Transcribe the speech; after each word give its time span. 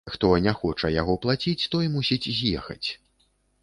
Хто 0.11 0.29
не 0.45 0.53
хоча 0.61 0.91
яго 1.01 1.17
плаціць, 1.27 1.69
той 1.77 1.93
мусіць 1.99 2.29
з'ехаць. 2.41 2.85